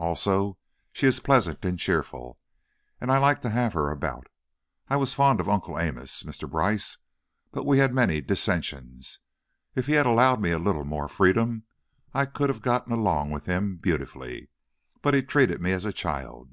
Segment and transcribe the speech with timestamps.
[0.00, 0.56] Also,
[0.90, 2.38] she is pleasant and cheerful,
[2.98, 4.26] and I like to have her about.
[4.88, 6.50] I was fond of Uncle Amos, Mr.
[6.50, 6.96] Brice,
[7.50, 9.18] but we had many dissensions.
[9.74, 11.64] If he had allowed me a little more freedom,
[12.14, 14.48] I could have got along with him beautifully,
[15.02, 16.50] but he treated me as a child.